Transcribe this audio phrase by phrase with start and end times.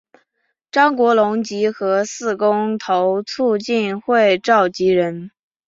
[0.71, 5.29] 张国龙及核四公投促进会召集人。